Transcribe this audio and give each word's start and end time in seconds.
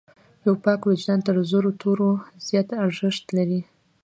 یو 0.45 0.53
پاک 0.63 0.81
وجدان 0.89 1.19
تر 1.25 1.35
زرو 1.51 1.71
تورو 1.81 2.09
زیات 2.47 2.69
ارزښت 2.85 3.25
لري. 3.37 3.61